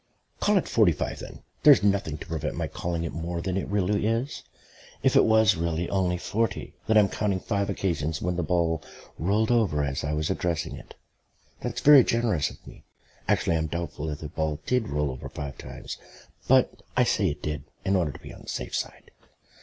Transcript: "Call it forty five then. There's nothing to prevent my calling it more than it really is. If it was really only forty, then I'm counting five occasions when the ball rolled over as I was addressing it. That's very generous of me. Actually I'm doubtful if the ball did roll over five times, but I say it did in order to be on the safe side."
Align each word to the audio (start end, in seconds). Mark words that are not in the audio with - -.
"Call 0.39 0.57
it 0.57 0.67
forty 0.67 0.93
five 0.93 1.19
then. 1.19 1.43
There's 1.61 1.83
nothing 1.83 2.17
to 2.17 2.25
prevent 2.25 2.55
my 2.55 2.65
calling 2.65 3.03
it 3.03 3.13
more 3.13 3.39
than 3.39 3.55
it 3.55 3.67
really 3.67 4.07
is. 4.07 4.41
If 5.03 5.15
it 5.15 5.25
was 5.25 5.55
really 5.55 5.87
only 5.91 6.17
forty, 6.17 6.73
then 6.87 6.97
I'm 6.97 7.07
counting 7.07 7.39
five 7.39 7.69
occasions 7.69 8.19
when 8.19 8.35
the 8.35 8.41
ball 8.41 8.81
rolled 9.19 9.51
over 9.51 9.83
as 9.83 10.03
I 10.03 10.13
was 10.13 10.31
addressing 10.31 10.75
it. 10.75 10.95
That's 11.59 11.81
very 11.81 12.03
generous 12.03 12.49
of 12.49 12.65
me. 12.65 12.83
Actually 13.27 13.57
I'm 13.57 13.67
doubtful 13.67 14.09
if 14.09 14.21
the 14.21 14.29
ball 14.29 14.59
did 14.65 14.87
roll 14.89 15.11
over 15.11 15.29
five 15.29 15.59
times, 15.59 15.99
but 16.47 16.81
I 16.97 17.03
say 17.03 17.29
it 17.29 17.43
did 17.43 17.65
in 17.85 17.95
order 17.95 18.09
to 18.11 18.19
be 18.19 18.33
on 18.33 18.41
the 18.41 18.49
safe 18.49 18.73
side." 18.73 19.11